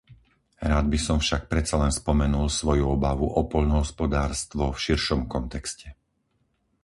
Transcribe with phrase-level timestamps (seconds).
[0.71, 5.87] Rád by som však predsa len spomenul svoju obavu o poľnohospodárstvo v širšom kontexte.